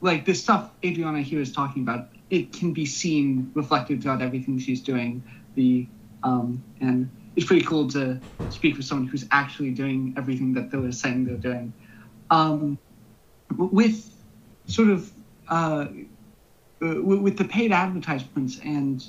[0.00, 4.58] like this stuff Adriana here is talking about, it can be seen reflected throughout everything
[4.58, 5.22] she's doing.
[5.54, 5.86] The
[6.22, 10.92] um, and it's pretty cool to speak with someone who's actually doing everything that they're
[10.92, 11.72] saying they're doing
[12.30, 12.78] um,
[13.56, 14.12] with
[14.66, 15.10] sort of
[15.48, 15.86] uh,
[16.82, 19.04] uh with the paid advertisements and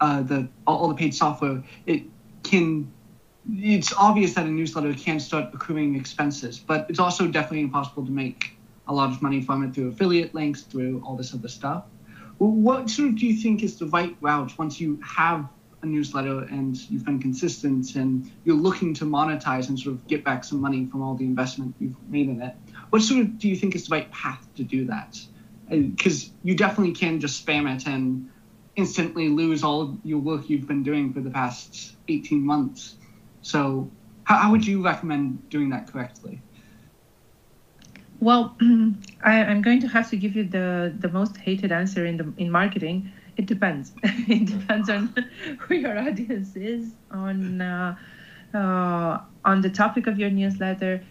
[0.00, 2.02] uh, the all the paid software, it
[2.52, 2.92] can
[3.50, 8.12] it's obvious that a newsletter can start accruing expenses, but it's also definitely impossible to
[8.12, 11.84] make a lot of money from it through affiliate links, through all this other stuff.
[12.38, 15.48] What sort of do you think is the right route once you have
[15.82, 20.24] a newsletter and you've been consistent and you're looking to monetize and sort of get
[20.24, 22.54] back some money from all the investment you've made in it,
[22.90, 25.18] what sort of do you think is the right path to do that?
[25.70, 28.30] Uh, because you definitely can just spam it and
[28.76, 32.96] instantly lose all your work you've been doing for the past 18 months.
[33.42, 33.90] So,
[34.24, 36.40] how, how would you recommend doing that correctly?
[38.20, 38.56] Well,
[39.24, 42.32] I, am going to have to give you the, the most hated answer in the
[42.36, 43.10] in marketing.
[43.36, 43.92] It depends.
[44.02, 45.12] it depends on
[45.58, 47.96] who your audience is, on uh,
[48.54, 51.02] uh, on the topic of your newsletter.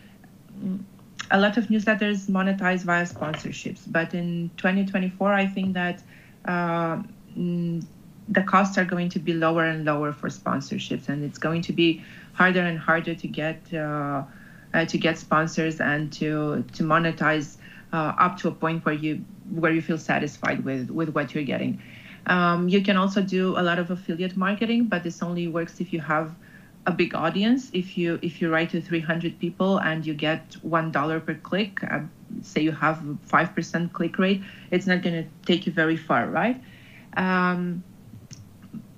[1.31, 6.03] A lot of newsletters monetize via sponsorships, but in 2024, I think that
[6.45, 7.01] uh,
[7.35, 11.73] the costs are going to be lower and lower for sponsorships, and it's going to
[11.73, 14.23] be harder and harder to get uh,
[14.73, 17.57] uh, to get sponsors and to to monetize
[17.93, 21.43] uh, up to a point where you where you feel satisfied with with what you're
[21.43, 21.81] getting.
[22.27, 25.91] Um, you can also do a lot of affiliate marketing, but this only works if
[25.91, 26.35] you have
[26.85, 27.69] a big audience.
[27.73, 31.83] If you if you write to 300 people and you get one dollar per click,
[31.83, 32.01] uh,
[32.43, 34.41] say you have five percent click rate,
[34.71, 36.61] it's not going to take you very far, right?
[37.17, 37.83] Um,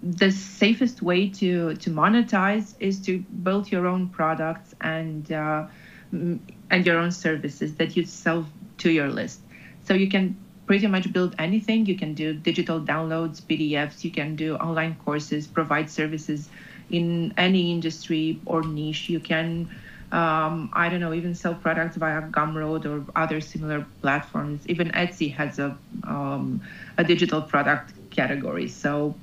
[0.04, 5.65] the safest way to to monetize is to build your own products and uh,
[6.12, 8.45] and your own services that you sell
[8.80, 9.39] to your list.
[9.86, 11.86] So you can pretty much build anything.
[11.86, 14.04] You can do digital downloads, PDFs.
[14.04, 16.49] You can do online courses, provide services
[16.89, 19.10] in any industry or niche.
[19.10, 19.69] You can
[20.13, 24.62] um, I don't know, even sell products via Gumroad or other similar platforms.
[24.67, 26.62] Even Etsy has a um,
[26.99, 28.67] a digital product category.
[28.67, 29.15] So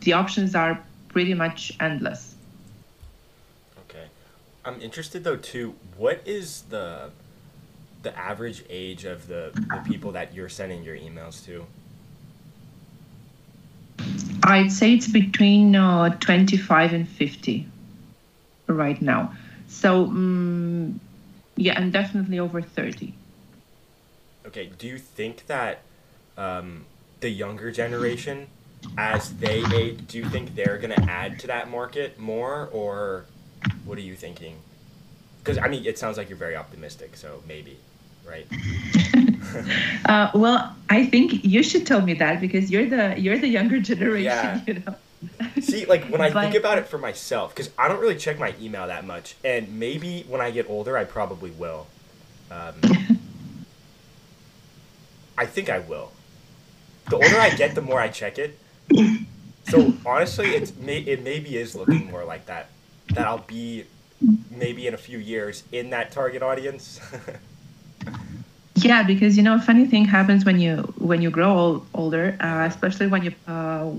[0.00, 2.34] the options are pretty much endless.
[3.88, 4.06] Okay.
[4.64, 7.10] I'm interested though too, what is the
[8.02, 11.66] the average age of the, the people that you're sending your emails to?
[14.44, 17.66] I'd say it's between uh, 25 and 50
[18.68, 19.32] right now.
[19.66, 21.00] So, um,
[21.56, 23.12] yeah, and definitely over 30.
[24.46, 25.82] Okay, do you think that
[26.36, 26.84] um,
[27.20, 28.48] the younger generation
[28.98, 33.24] as they age, do you think they're going to add to that market more, or
[33.84, 34.56] what are you thinking?
[35.42, 37.78] Because I mean, it sounds like you're very optimistic, so maybe,
[38.26, 38.46] right?
[40.08, 43.80] uh, well, I think you should tell me that because you're the you're the younger
[43.80, 44.24] generation.
[44.24, 44.60] Yeah.
[44.66, 44.94] You know?
[45.60, 48.38] See, like when I but, think about it for myself, because I don't really check
[48.38, 51.86] my email that much, and maybe when I get older, I probably will.
[52.50, 52.74] Um,
[55.38, 56.12] I think I will.
[57.08, 58.58] The older I get, the more I check it.
[59.64, 62.68] So honestly, it's it maybe is looking more like that.
[63.14, 63.84] That I'll be
[64.50, 67.00] maybe in a few years in that target audience.
[68.76, 72.66] yeah, because you know, funny thing happens when you when you grow old, older, uh,
[72.68, 73.90] especially when you uh,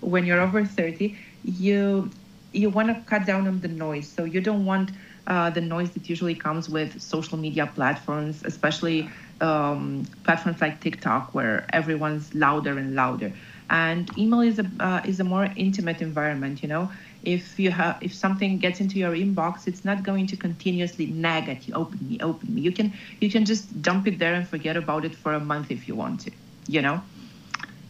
[0.00, 1.16] when you're over thirty.
[1.44, 2.10] You
[2.52, 4.90] you want to cut down on the noise, so you don't want
[5.26, 11.34] uh, the noise that usually comes with social media platforms, especially um, platforms like TikTok,
[11.34, 13.32] where everyone's louder and louder.
[13.68, 16.90] And email is a uh, is a more intimate environment you know?
[17.24, 21.48] If you have if something gets into your inbox it's not going to continuously nag
[21.48, 22.60] at you open me open me.
[22.62, 25.70] You can you can just dump it there and forget about it for a month
[25.70, 26.30] if you want to
[26.68, 27.00] you know?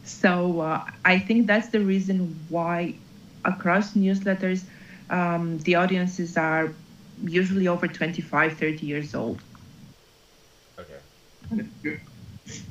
[0.05, 2.95] So uh, i think that's the reason why
[3.45, 4.65] across newsletters
[5.11, 6.75] um, the audiences are
[7.25, 9.43] usually over 25 30 years old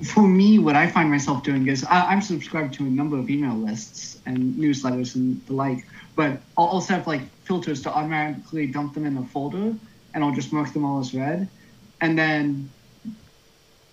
[0.04, 3.30] for me, what I find myself doing is I, am subscribed to a number of
[3.30, 5.86] email lists and newsletters and the like,
[6.16, 9.76] but I'll also have like filters to automatically dump them in a folder
[10.14, 11.48] and I'll just mark them all as read.
[12.02, 12.70] And then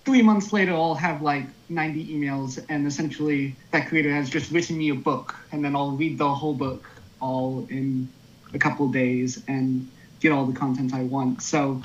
[0.05, 4.77] three months later, I'll have like 90 emails and essentially that creator has just written
[4.77, 8.09] me a book and then I'll read the whole book all in
[8.53, 11.41] a couple days and get all the content I want.
[11.41, 11.81] So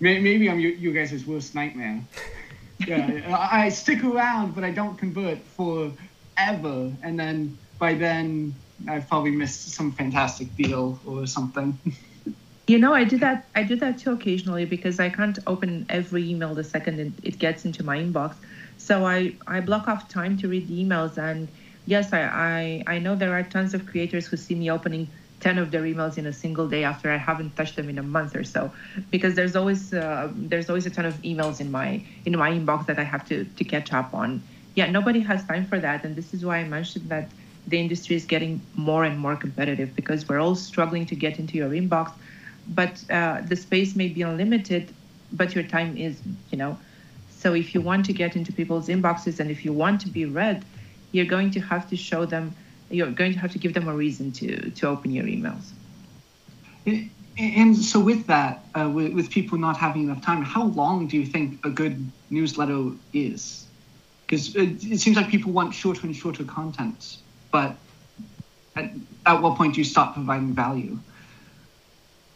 [0.00, 2.02] maybe I'm you, you guys' worst nightmare
[2.86, 6.92] yeah, I stick around, but I don't convert forever.
[7.02, 8.54] And then by then,
[8.88, 11.78] I've probably missed some fantastic deal or something.
[12.68, 13.46] You know, I do that.
[13.54, 17.38] I do that too occasionally because I can't open every email the second it, it
[17.38, 18.34] gets into my inbox.
[18.76, 21.16] So I I block off time to read the emails.
[21.16, 21.46] And
[21.84, 25.06] yes, I, I I know there are tons of creators who see me opening
[25.46, 28.02] 10 of their emails in a single day after I haven't touched them in a
[28.02, 28.72] month or so.
[29.12, 32.86] Because there's always uh, there's always a ton of emails in my in my inbox
[32.86, 34.42] that I have to to catch up on.
[34.74, 36.04] Yeah, nobody has time for that.
[36.04, 37.30] And this is why I mentioned that
[37.68, 41.54] the industry is getting more and more competitive because we're all struggling to get into
[41.56, 42.10] your inbox.
[42.80, 44.92] But uh, the space may be unlimited
[45.32, 46.76] but your time is you know.
[47.30, 50.24] So if you want to get into people's inboxes and if you want to be
[50.24, 50.64] read
[51.12, 52.54] you're going to have to show them
[52.90, 55.72] you're going to have to give them a reason to to open your emails.
[57.38, 61.18] And so, with that, uh, with, with people not having enough time, how long do
[61.18, 63.66] you think a good newsletter is?
[64.26, 67.18] Because it, it seems like people want shorter and shorter content,
[67.50, 67.76] but
[68.74, 68.90] at,
[69.26, 70.98] at what point do you stop providing value?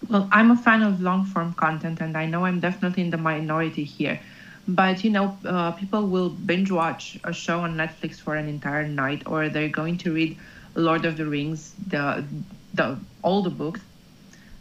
[0.08, 3.18] Well, I'm a fan of long form content, and I know I'm definitely in the
[3.18, 4.20] minority here.
[4.74, 8.86] But you know, uh, people will binge watch a show on Netflix for an entire
[8.86, 10.38] night, or they're going to read
[10.74, 12.24] Lord of the Rings, the
[12.74, 13.80] the all the books.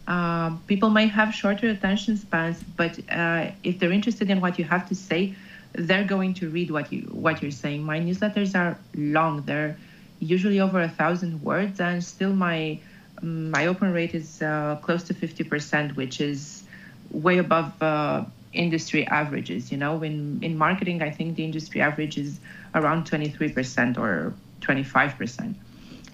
[0.08, 4.64] Uh, people may have shorter attention spans, but uh, if they're interested in what you
[4.64, 5.36] have to say,
[5.74, 7.84] they're going to read what you what you're saying.
[7.84, 9.76] My newsletters are long; they're
[10.18, 12.80] usually over a thousand words, and still my
[13.22, 16.64] my open rate is uh, close to 50%, which is
[17.10, 19.70] way above uh, industry averages.
[19.70, 22.40] You know, in in marketing, I think the industry average is
[22.74, 25.54] around 23% or 25%.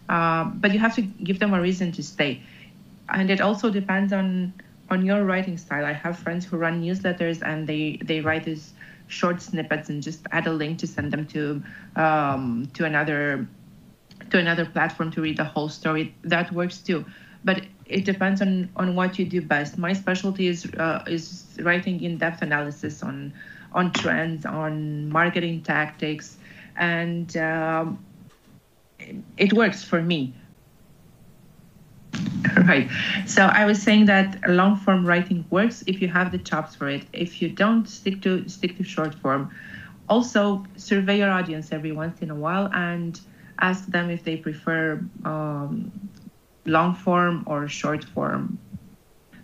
[0.09, 2.41] Uh, but you have to give them a reason to stay,
[3.09, 4.53] and it also depends on
[4.89, 5.85] on your writing style.
[5.85, 8.73] I have friends who run newsletters and they they write these
[9.09, 11.63] short snippets and just add a link to send them to
[11.97, 13.47] um, to another
[14.31, 16.15] to another platform to read the whole story.
[16.23, 17.05] That works too,
[17.45, 19.79] but it depends on on what you do best.
[19.79, 23.33] My specialty is uh, is writing in-depth analysis on
[23.73, 26.37] on trends, on marketing tactics,
[26.77, 28.05] and um,
[29.37, 30.35] it works for me.
[32.57, 32.89] Right.
[33.27, 36.89] So I was saying that long form writing works if you have the chops for
[36.89, 37.05] it.
[37.13, 39.51] If you don't, stick to stick to short form.
[40.09, 43.21] Also, survey your audience every once in a while and
[43.61, 45.93] ask them if they prefer um,
[46.67, 48.59] long form or short form.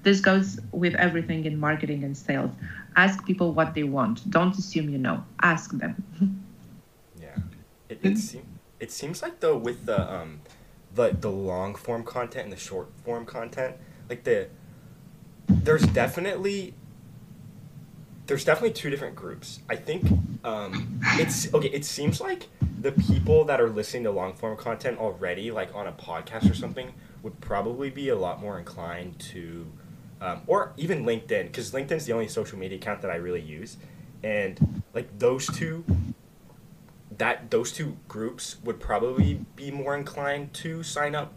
[0.02, 2.50] This goes with everything in marketing and sales.
[2.96, 4.28] Ask people what they want.
[4.30, 5.24] Don't assume you know.
[5.40, 6.02] Ask them.
[7.20, 7.38] yeah,
[7.88, 8.42] it it, seem,
[8.80, 10.40] it seems like though with the um,
[10.94, 13.76] the the long form content and the short form content,
[14.08, 14.48] like the
[15.48, 16.74] there's definitely
[18.26, 19.60] there's definitely two different groups.
[19.68, 20.06] I think
[20.44, 21.68] um, it's okay.
[21.68, 22.48] It seems like
[22.80, 26.54] the people that are listening to long form content already, like on a podcast or
[26.54, 29.66] something, would probably be a lot more inclined to,
[30.20, 33.40] um, or even LinkedIn, because LinkedIn is the only social media account that I really
[33.40, 33.76] use,
[34.22, 35.84] and like those two,
[37.18, 41.34] that those two groups would probably be more inclined to sign up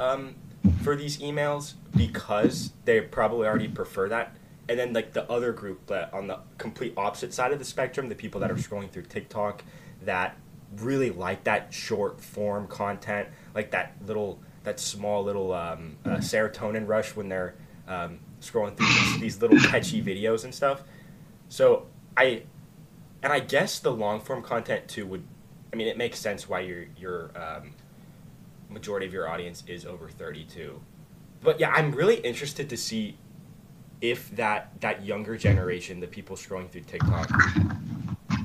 [0.00, 0.34] um,
[0.82, 4.36] for these emails because they probably already prefer that.
[4.68, 8.08] And then like the other group that on the complete opposite side of the spectrum,
[8.08, 9.64] the people that are scrolling through TikTok
[10.04, 10.36] that
[10.78, 16.86] really like that short form content, like that little, that small little um, uh, serotonin
[16.86, 17.54] rush when they're
[17.88, 20.82] um, scrolling through these, these little catchy videos and stuff.
[21.48, 22.42] So I,
[23.22, 25.24] and I guess the long form content too would,
[25.72, 27.72] I mean, it makes sense why your your um,
[28.68, 30.80] majority of your audience is over thirty two,
[31.40, 33.16] but yeah, I'm really interested to see
[34.00, 37.30] if that that younger generation, the people scrolling through TikTok,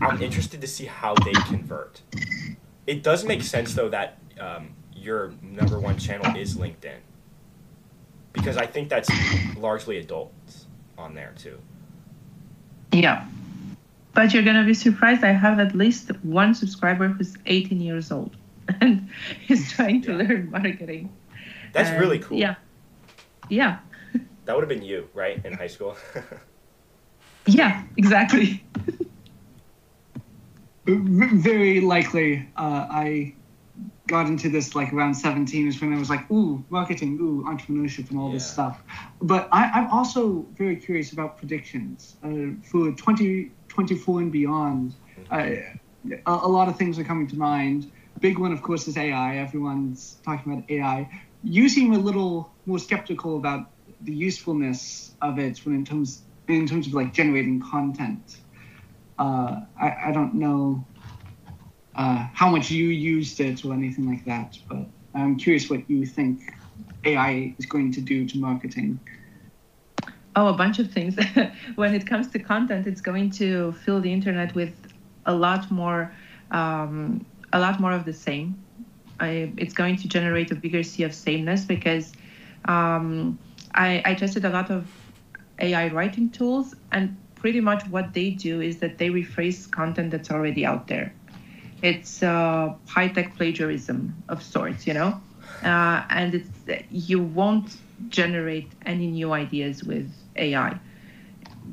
[0.02, 2.02] I'm interested to see how they convert.
[2.86, 4.70] It does make sense though that um,
[5.08, 7.00] your number one channel is LinkedIn,
[8.34, 9.10] because I think that's
[9.58, 10.68] largely adults
[10.98, 11.58] on there too.
[12.92, 13.26] Yeah,
[14.14, 15.24] but you're gonna be surprised.
[15.24, 18.36] I have at least one subscriber who's 18 years old
[18.82, 19.10] and
[19.48, 20.18] he's trying to yeah.
[20.18, 21.16] learn marketing.
[21.74, 22.38] That's and really cool.
[22.38, 22.56] Yeah.
[23.50, 23.80] Yeah.
[24.46, 25.98] That would have been you, right, in high school?
[27.48, 28.64] yeah, exactly.
[30.86, 33.34] very likely uh, I
[34.08, 38.10] got into this like around 17 is when I was like, ooh, marketing, ooh, entrepreneurship
[38.10, 38.36] and all yeah.
[38.36, 38.82] this stuff.
[39.22, 44.96] But I, am also very curious about predictions uh, for 2024 and beyond.
[45.30, 45.50] Uh,
[46.10, 47.92] a, a, lot of things are coming to mind.
[48.20, 49.38] Big one, of course, is AI.
[49.38, 51.10] Everyone's talking about AI.
[51.44, 53.70] You seem a little more skeptical about
[54.02, 58.38] the usefulness of it when in terms in terms of like generating content
[59.20, 60.86] uh, I, I don't know
[61.98, 66.06] uh, how much you used it or anything like that, but I'm curious what you
[66.06, 66.42] think
[67.04, 69.00] AI is going to do to marketing.
[70.36, 71.18] Oh, a bunch of things.
[71.76, 74.76] when it comes to content, it's going to fill the internet with
[75.26, 76.14] a lot more,
[76.52, 78.64] um, a lot more of the same.
[79.20, 82.14] I, it's going to generate a bigger sea of sameness because
[82.66, 83.40] um,
[83.74, 84.88] I, I tested a lot of
[85.60, 90.30] AI writing tools, and pretty much what they do is that they rephrase content that's
[90.30, 91.16] already out there.
[91.82, 95.22] It's uh, high tech plagiarism of sorts, you know,
[95.64, 96.50] uh, and it's
[96.90, 97.78] you won't
[98.10, 100.80] generate any new ideas with AI.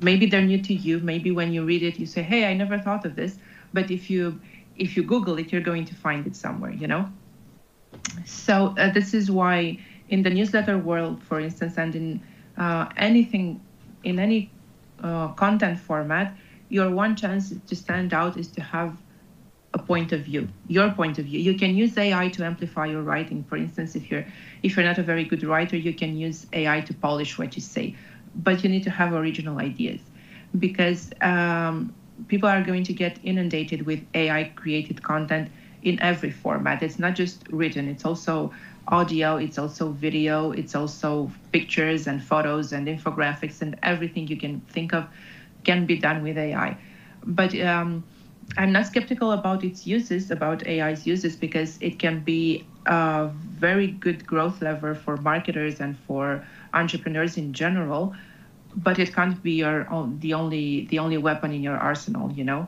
[0.00, 0.98] Maybe they're new to you.
[1.00, 3.38] Maybe when you read it, you say, "Hey, I never thought of this."
[3.72, 4.40] But if you
[4.76, 7.08] if you Google it, you're going to find it somewhere, you know.
[8.24, 9.78] So uh, this is why
[10.08, 12.22] in the newsletter world, for instance, and in
[12.56, 13.60] uh, anything
[14.02, 14.50] in any
[15.02, 16.36] uh, content format,
[16.68, 18.96] your one chance to stand out is to have
[19.74, 21.40] a point of view, your point of view.
[21.40, 23.44] You can use AI to amplify your writing.
[23.44, 24.24] For instance, if you're
[24.62, 27.62] if you're not a very good writer, you can use AI to polish what you
[27.62, 27.96] say,
[28.36, 30.00] but you need to have original ideas
[30.58, 31.92] because um,
[32.28, 35.50] people are going to get inundated with AI created content
[35.82, 36.82] in every format.
[36.82, 38.52] It's not just written; it's also
[38.88, 44.60] audio, it's also video, it's also pictures and photos and infographics and everything you can
[44.60, 45.08] think of
[45.64, 46.76] can be done with AI.
[47.26, 48.04] But um,
[48.56, 53.88] I'm not skeptical about its uses, about AI's uses, because it can be a very
[53.88, 58.14] good growth lever for marketers and for entrepreneurs in general.
[58.76, 62.44] But it can't be your own, the only the only weapon in your arsenal, you
[62.44, 62.66] know,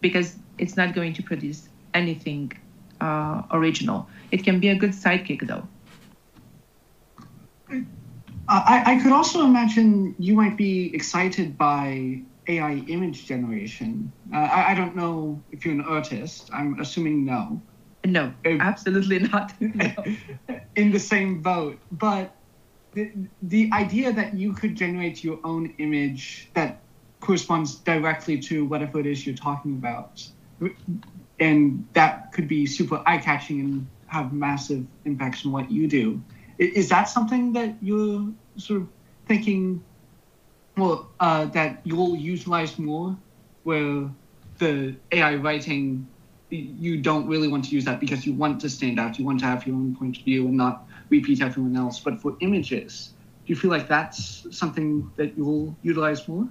[0.00, 2.52] because it's not going to produce anything
[3.00, 4.08] uh, original.
[4.32, 5.66] It can be a good sidekick, though.
[8.48, 14.12] I, I could also imagine you might be excited by AI image generation.
[14.32, 16.50] Uh, I, I don't know if you're an artist.
[16.52, 17.60] I'm assuming no.
[18.04, 19.52] No, uh, absolutely not.
[19.60, 19.92] No.
[20.76, 21.78] in the same boat.
[21.90, 22.34] But
[22.92, 26.80] the, the idea that you could generate your own image that
[27.20, 30.26] corresponds directly to whatever it is you're talking about,
[31.40, 36.22] and that could be super eye catching and have massive impacts on what you do.
[36.58, 38.88] Is that something that you're sort of
[39.26, 39.82] thinking
[40.76, 43.16] well, uh, that you'll utilize more,
[43.62, 44.10] where
[44.58, 46.08] the AI writing,
[46.50, 49.40] you don't really want to use that because you want to stand out, you want
[49.40, 52.00] to have your own point of view and not repeat everyone else.
[52.00, 53.14] But for images,
[53.46, 56.48] do you feel like that's something that you'll utilize more?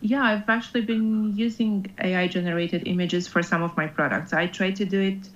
[0.00, 4.32] Yeah, I've actually been using AI generated images for some of my products.
[4.32, 5.28] I try to do it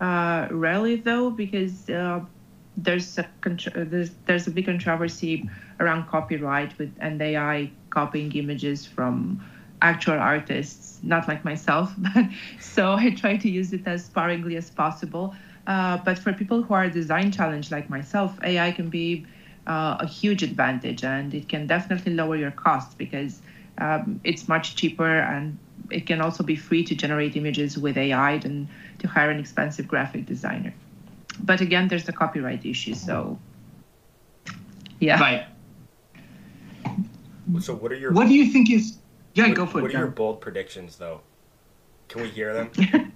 [0.00, 2.20] uh, rarely though, because uh,
[2.82, 3.28] there's a
[3.74, 9.42] there's, there's a big controversy around copyright with and AI copying images from
[9.82, 11.92] actual artists, not like myself.
[11.96, 12.26] But
[12.60, 15.34] so I try to use it as sparingly as possible.
[15.66, 19.26] Uh, but for people who are design challenged like myself, AI can be
[19.66, 23.40] uh, a huge advantage, and it can definitely lower your costs because
[23.78, 25.58] um, it's much cheaper and
[25.90, 28.68] it can also be free to generate images with AI than
[28.98, 30.72] to hire an expensive graphic designer
[31.42, 32.94] but again, there's the copyright issue.
[32.94, 33.38] So,
[34.98, 35.20] yeah.
[35.20, 35.46] Right.
[37.60, 38.12] So, what are your?
[38.12, 38.98] What do you think is?
[39.34, 39.94] Yeah, what, go for what it.
[39.94, 41.20] What are your bold predictions, though?
[42.08, 42.70] Can we hear them?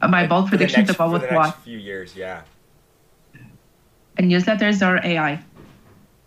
[0.00, 1.22] My like, bold predictions about what?
[1.22, 2.42] For the next few years, yeah.
[4.18, 5.42] And newsletters or AI?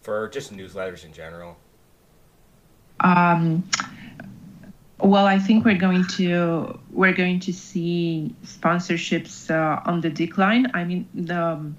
[0.01, 1.57] For just newsletters in general.
[2.99, 3.69] Um,
[5.01, 10.71] well, I think we're going to we're going to see sponsorships uh, on the decline.
[10.73, 11.77] I mean, the um,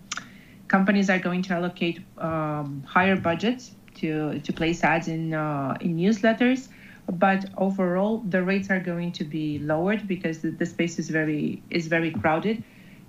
[0.69, 5.97] companies are going to allocate um, higher budgets to to place ads in uh, in
[5.97, 6.69] newsletters,
[7.11, 11.63] but overall the rates are going to be lowered because the, the space is very
[11.69, 12.63] is very crowded,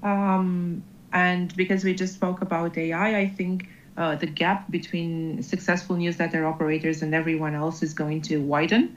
[0.03, 0.83] um,
[1.13, 3.67] and because we just spoke about AI, I think.
[3.97, 8.95] Uh, the gap between successful newsletter operators and everyone else is going to widen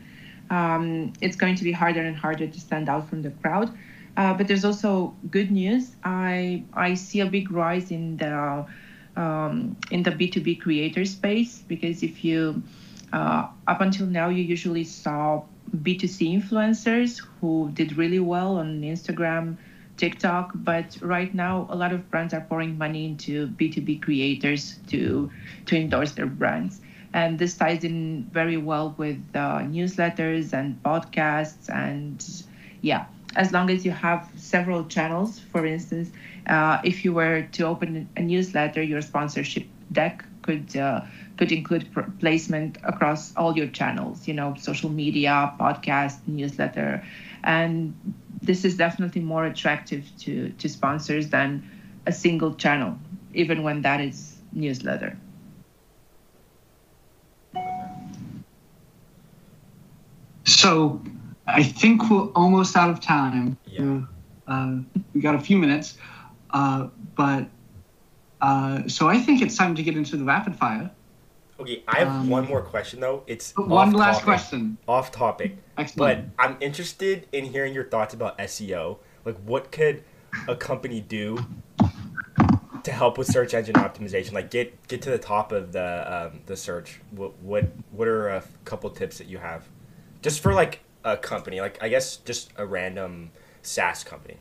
[0.51, 3.71] um, it's going to be harder and harder to stand out from the crowd.
[4.17, 5.97] Uh, but there's also good news.
[6.05, 8.65] I I see a big rise in the
[9.17, 12.63] um, in the B2B creator space because if you
[13.13, 15.43] uh, up until now you usually saw
[15.83, 19.57] B2C influencers who did really well on Instagram,
[19.97, 25.31] TikTok, but right now a lot of brands are pouring money into B2B creators to
[25.67, 26.81] to endorse their brands.
[27.15, 31.71] And this ties in very well with uh, newsletters and podcasts.
[31.71, 32.23] And
[32.83, 33.05] yeah,
[33.37, 36.13] as long as you have several channels, for instance,
[36.47, 41.01] uh, if you were to open a newsletter, your sponsorship deck could uh,
[41.39, 44.29] could include pr- placement across all your channels.
[44.29, 47.03] You know, social media, podcast, newsletter,
[47.45, 47.95] and
[48.43, 51.63] this is definitely more attractive to to sponsors than
[52.07, 52.99] a single channel,
[53.35, 55.17] even when that is newsletter.
[60.65, 61.03] So
[61.47, 63.59] I think we're almost out of time.
[63.67, 64.01] Yeah.
[64.47, 64.79] Uh,
[65.13, 65.99] we got a few minutes,
[66.51, 67.49] uh, but
[68.41, 70.91] uh, so I think it's time to get into the rapid fire.
[71.61, 73.25] Okay, I have um, one more question though.
[73.27, 74.79] It's one last topic, question.
[74.89, 75.59] Off topic.
[75.77, 76.35] Excellent.
[76.35, 78.97] But I'm interested in hearing your thoughts about SEO.
[79.27, 80.03] Like, what could
[80.49, 81.39] a company do
[82.85, 84.33] to help with search engine optimization?
[84.33, 87.01] Like, get get to the top of the um, the search.
[87.11, 89.69] What what what are a couple tips that you have?
[90.25, 93.31] Just for like a company, like I guess just a random
[93.63, 94.39] SaaS company.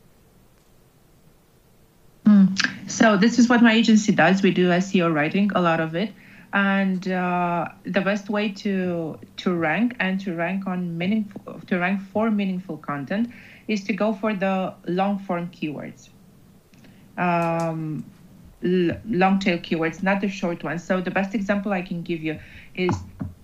[2.26, 2.90] Mm.
[2.90, 4.42] So this is what my agency does.
[4.42, 6.12] We do SEO writing, a lot of it.
[6.54, 12.00] and uh, the best way to to rank and to rank on meaningful to rank
[12.14, 13.32] for meaningful content
[13.68, 16.10] is to go for the long form keywords
[17.18, 18.06] um,
[18.62, 22.40] long tail keywords not the short ones so the best example i can give you
[22.76, 22.96] is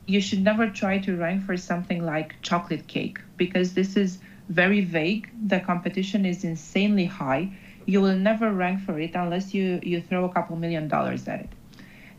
[0.09, 4.81] you should never try to rank for something like chocolate cake because this is very
[4.81, 7.51] vague the competition is insanely high
[7.85, 11.41] you will never rank for it unless you you throw a couple million dollars at
[11.41, 11.49] it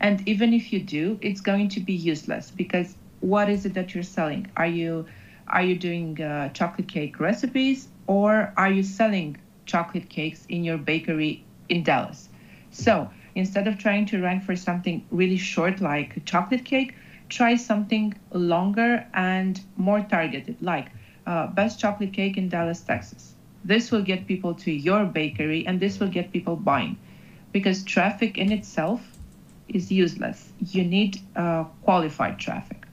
[0.01, 3.93] and even if you do, it's going to be useless because what is it that
[3.93, 4.47] you're selling?
[4.57, 5.05] Are you
[5.47, 10.77] are you doing uh, chocolate cake recipes or are you selling chocolate cakes in your
[10.79, 12.29] bakery in Dallas?
[12.71, 16.95] So instead of trying to rank for something really short like chocolate cake,
[17.31, 20.89] try something longer and more targeted, like
[21.25, 23.33] uh, best chocolate cake in Dallas, Texas.
[23.63, 26.97] This will get people to your bakery and this will get people buying
[27.51, 29.01] because traffic in itself
[29.69, 30.51] is useless.
[30.59, 32.85] You need uh, qualified traffic.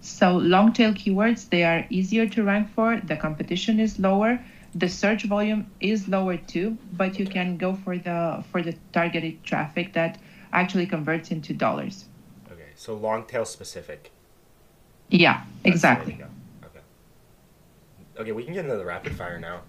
[0.00, 3.00] So long tail keywords, they are easier to rank for.
[3.00, 4.40] The competition is lower.
[4.74, 9.42] The search volume is lower too, but you can go for the for the targeted
[9.42, 10.18] traffic that
[10.52, 12.04] actually converts into dollars.
[12.76, 14.10] Okay, so long tail specific.
[15.08, 16.14] Yeah, exactly.
[16.14, 16.80] Okay.
[18.18, 19.62] Okay, we can get into the rapid fire now.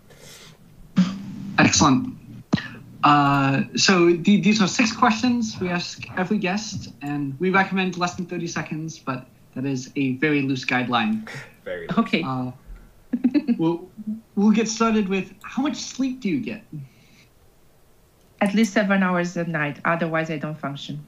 [1.58, 2.16] Excellent.
[3.04, 8.16] Uh, so th- these are six questions we ask every guest, and we recommend less
[8.16, 11.28] than 30 seconds, but that is a very loose guideline.
[11.66, 11.88] Very.
[11.98, 12.24] Okay.
[12.24, 12.52] Uh,
[13.58, 13.90] we'll,
[14.36, 16.64] we'll get started with how much sleep do you get?
[18.40, 19.82] At least seven hours a night.
[19.84, 21.04] Otherwise, I don't function.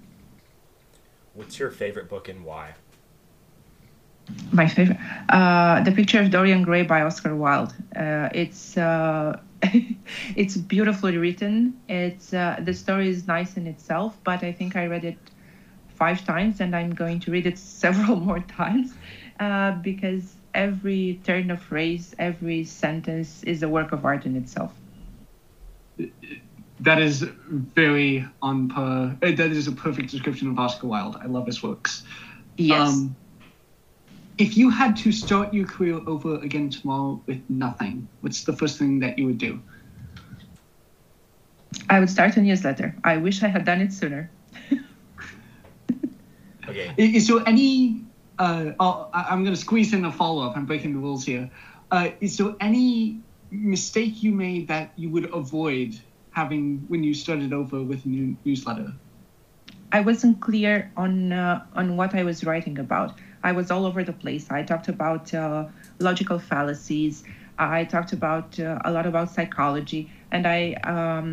[1.34, 2.76] What's your favorite book and why?
[4.52, 4.98] My favorite,
[5.30, 7.74] uh, The Picture of Dorian Gray by Oscar Wilde.
[7.96, 9.40] Uh, it's uh,
[10.36, 11.80] it's beautifully written.
[11.88, 15.18] It's uh, the story is nice in itself, but I think I read it
[15.96, 18.94] five times, and I'm going to read it several more times
[19.40, 24.74] uh, because every turn of phrase, every sentence is a work of art in itself.
[26.82, 29.18] That is very on per.
[29.22, 31.18] uh, That is a perfect description of Oscar Wilde.
[31.22, 32.04] I love his works.
[32.58, 32.90] Yes.
[32.90, 33.16] Um,
[34.38, 38.78] if you had to start your career over again tomorrow with nothing, what's the first
[38.80, 39.60] thing that you would do?
[41.90, 42.96] I would start a newsletter.
[43.04, 44.30] I wish I had done it sooner.
[46.68, 46.90] Okay.
[46.90, 48.04] I- Is there any?
[48.38, 50.56] Uh, oh, I- I'm going to squeeze in a follow up.
[50.56, 51.50] I'm breaking the rules here.
[51.92, 56.00] Uh, is there any mistake you made that you would avoid
[56.40, 58.90] having when you started over with a new newsletter?
[59.92, 63.10] I wasn't clear on uh, on what I was writing about.
[63.50, 64.46] I was all over the place.
[64.60, 65.66] I talked about uh,
[66.00, 67.24] logical fallacies.
[67.58, 70.62] I talked about uh, a lot about psychology, and I
[70.96, 71.26] um,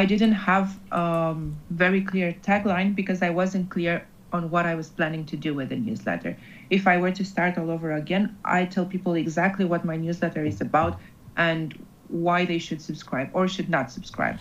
[0.00, 3.94] I didn't have um, very clear tagline because I wasn't clear
[4.32, 6.32] on what I was planning to do with the newsletter.
[6.70, 10.44] If I were to start all over again, I tell people exactly what my newsletter
[10.52, 10.94] is about
[11.36, 11.74] and
[12.12, 14.38] why they should subscribe or should not subscribe.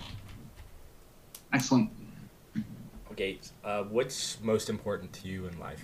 [1.53, 1.89] Excellent.
[3.11, 3.39] Okay.
[3.63, 5.83] Uh, what's most important to you in life?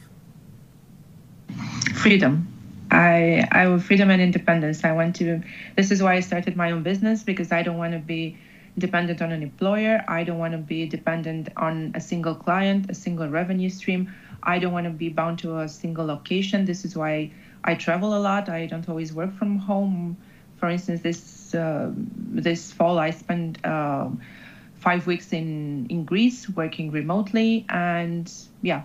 [1.93, 2.47] freedom
[2.91, 5.41] i i want freedom and independence i want to
[5.75, 8.37] this is why i started my own business because i don't want to be
[8.77, 12.93] dependent on an employer i don't want to be dependent on a single client a
[12.93, 14.13] single revenue stream
[14.43, 17.29] i don't want to be bound to a single location this is why
[17.63, 20.15] i travel a lot i don't always work from home
[20.57, 24.21] for instance this uh, this fall i spent um,
[24.75, 28.31] five weeks in in greece working remotely and
[28.61, 28.83] yeah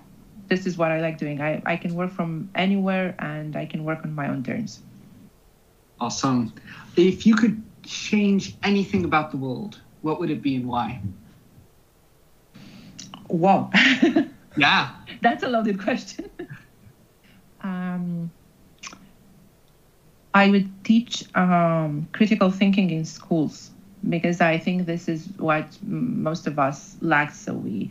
[0.52, 1.40] this is what I like doing.
[1.40, 4.80] I, I can work from anywhere and I can work on my own terms.
[5.98, 6.52] Awesome.
[6.96, 11.00] If you could change anything about the world, what would it be and why?
[13.28, 13.70] Wow.
[14.54, 14.90] Yeah.
[15.22, 16.28] That's a loaded question.
[17.62, 18.30] um,
[20.34, 23.70] I would teach um, critical thinking in schools
[24.08, 27.32] because I think this is what most of us lack.
[27.32, 27.90] So we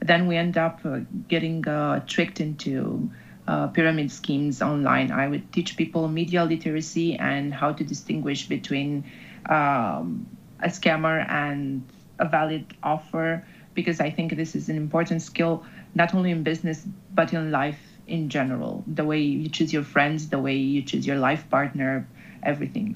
[0.00, 3.10] then we end up uh, getting uh, tricked into
[3.46, 5.12] uh, pyramid schemes online.
[5.12, 9.04] I would teach people media literacy and how to distinguish between
[9.48, 10.26] um,
[10.60, 11.82] a scammer and
[12.18, 15.64] a valid offer because I think this is an important skill
[15.94, 18.84] not only in business but in life in general.
[18.86, 22.06] The way you choose your friends, the way you choose your life partner,
[22.42, 22.94] everything.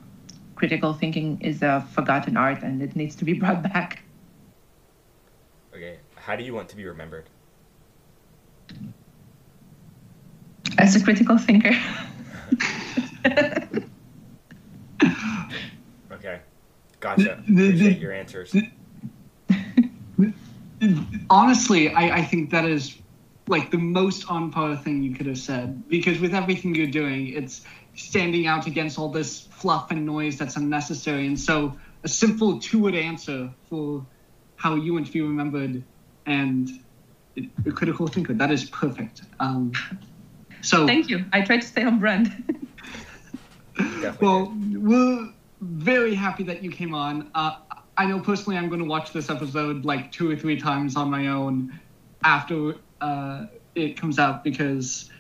[0.54, 4.02] Critical thinking is a forgotten art and it needs to be brought back.
[5.74, 5.98] Okay.
[6.14, 7.28] How do you want to be remembered?
[10.78, 11.72] As a critical thinker.
[16.12, 16.40] Okay.
[17.00, 17.42] Gotcha.
[17.46, 18.54] The- the- Appreciate your answers.
[21.30, 22.96] honestly, I, I think that is
[23.48, 27.28] like the most on par thing you could have said because with everything you're doing,
[27.28, 31.26] it's standing out against all this fluff and noise that's unnecessary.
[31.26, 34.04] And so a simple two-word answer for
[34.56, 35.82] how you want to be remembered
[36.26, 36.68] and
[37.66, 38.34] a critical thinker.
[38.34, 39.22] That is perfect.
[39.40, 39.72] Um,
[40.62, 41.24] so thank you.
[41.32, 42.66] I try to stay on brand.
[44.20, 47.30] well, we're very happy that you came on.
[47.34, 47.56] Uh,
[47.96, 51.10] I know personally I'm going to watch this episode like two or three times on
[51.10, 51.78] my own
[52.24, 55.10] after uh, it comes out because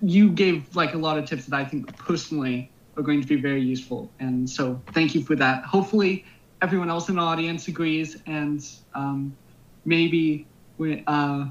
[0.00, 3.36] you gave like a lot of tips that I think personally are going to be
[3.36, 4.10] very useful.
[4.20, 5.64] And so thank you for that.
[5.64, 6.24] Hopefully
[6.62, 9.36] everyone else in the audience agrees and um,
[9.84, 10.46] maybe
[10.78, 11.46] we, uh,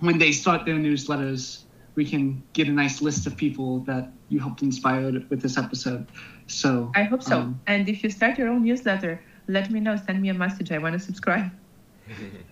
[0.00, 1.62] when they start their newsletters,
[1.94, 6.06] we can get a nice list of people that you helped inspire with this episode.
[6.46, 7.38] So I hope so.
[7.38, 9.96] Um, and if you start your own newsletter, let me know.
[9.96, 10.72] Send me a message.
[10.72, 11.50] I want to subscribe.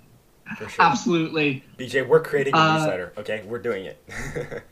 [0.59, 0.69] Sure.
[0.79, 1.63] Absolutely.
[1.79, 3.13] BJ, we're creating a uh, newsletter.
[3.19, 4.63] Okay, we're doing it.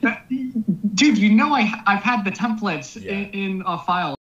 [0.94, 3.12] Dude, you know I I've had the templates yeah.
[3.12, 4.14] in, in a file.